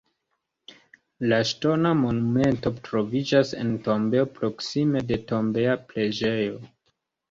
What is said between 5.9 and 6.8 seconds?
preĝejo.